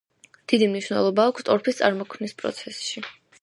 [0.53, 3.05] დიდი მნიშვნელობა აქვს ტორფის წარმოქმნის პროცესში.